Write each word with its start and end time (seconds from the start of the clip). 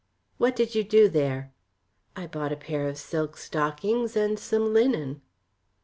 "What 0.39 0.55
did 0.55 0.73
you 0.73 0.83
do 0.83 1.07
there?" 1.07 1.53
"I 2.15 2.25
bought 2.25 2.51
a 2.51 2.55
pair 2.55 2.87
of 2.89 2.97
silk 2.97 3.37
stockings 3.37 4.15
and 4.17 4.39
some 4.39 4.73
linen." 4.73 5.21